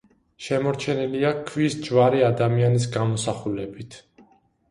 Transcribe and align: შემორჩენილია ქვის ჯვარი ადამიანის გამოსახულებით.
შემორჩენილია 0.43 1.33
ქვის 1.49 1.75
ჯვარი 1.89 2.25
ადამიანის 2.29 2.87
გამოსახულებით. 2.97 3.99